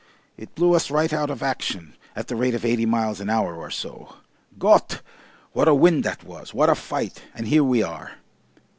It 0.35 0.55
blew 0.55 0.73
us 0.73 0.89
right 0.89 1.13
out 1.13 1.29
of 1.29 1.43
action 1.43 1.93
at 2.15 2.27
the 2.27 2.35
rate 2.35 2.55
of 2.55 2.65
eighty 2.65 2.87
miles 2.87 3.19
an 3.19 3.29
hour 3.29 3.55
or 3.55 3.69
so. 3.69 4.15
Gott! 4.57 4.99
what 5.51 5.67
a 5.67 5.75
wind 5.75 6.03
that 6.05 6.23
was! 6.23 6.55
What 6.55 6.71
a 6.71 6.73
fight! 6.73 7.21
And 7.35 7.45
here 7.47 7.63
we 7.63 7.83
are!" 7.83 8.13